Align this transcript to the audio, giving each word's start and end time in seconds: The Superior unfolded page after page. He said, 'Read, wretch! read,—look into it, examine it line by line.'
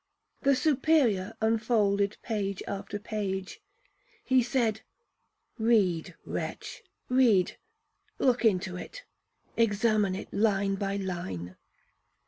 The 0.41 0.55
Superior 0.55 1.35
unfolded 1.41 2.17
page 2.23 2.63
after 2.67 2.97
page. 2.97 3.61
He 4.23 4.41
said, 4.41 4.81
'Read, 5.59 6.15
wretch! 6.25 6.81
read,—look 7.07 8.43
into 8.43 8.75
it, 8.77 9.03
examine 9.55 10.15
it 10.15 10.33
line 10.33 10.73
by 10.73 10.95
line.' 10.95 11.55